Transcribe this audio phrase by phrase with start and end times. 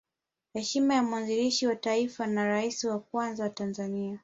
[0.53, 4.19] Heshima ya mwanzilishi wa Taifa na Rais wa kwanza wa Tanzania